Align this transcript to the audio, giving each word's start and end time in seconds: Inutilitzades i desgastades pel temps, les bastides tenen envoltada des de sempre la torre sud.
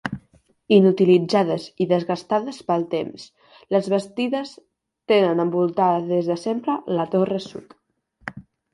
Inutilitzades 0.77 1.67
i 1.85 1.87
desgastades 1.91 2.57
pel 2.71 2.87
temps, 2.95 3.27
les 3.77 3.91
bastides 3.97 4.57
tenen 5.15 5.47
envoltada 5.47 6.05
des 6.13 6.35
de 6.35 6.43
sempre 6.49 6.83
la 7.01 7.11
torre 7.17 7.43
sud. 7.51 7.81